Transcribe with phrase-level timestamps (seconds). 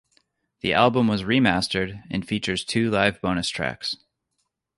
[0.61, 3.97] The album was remastered and features two live bonus tracks.